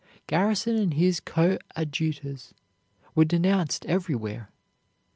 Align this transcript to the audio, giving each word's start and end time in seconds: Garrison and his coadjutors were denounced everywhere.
Garrison 0.25 0.77
and 0.77 0.95
his 0.95 1.19
coadjutors 1.19 2.55
were 3.13 3.23
denounced 3.23 3.85
everywhere. 3.85 4.49